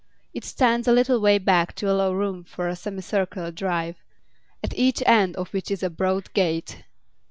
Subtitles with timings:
[0.33, 3.97] It stands a little way back to allow room for a semicircular drive,
[4.63, 6.83] at each end of which is a broad gate.